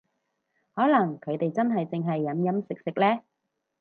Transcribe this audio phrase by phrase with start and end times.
[0.73, 3.21] 可能佢哋真係淨係飲飲食食呢